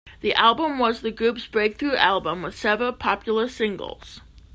The 0.21 0.33
album 0.33 0.79
was 0.79 1.01
the 1.01 1.11
group's 1.11 1.45
breakthrough 1.45 1.95
album 1.95 2.41
with 2.41 2.57
several 2.57 2.91
popular 2.91 3.47
singles. 3.47 4.19